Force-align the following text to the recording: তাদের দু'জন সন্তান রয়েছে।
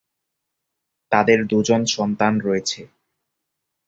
তাদের 1.11 1.39
দু'জন 1.45 1.81
সন্তান 1.87 2.33
রয়েছে। 2.39 2.81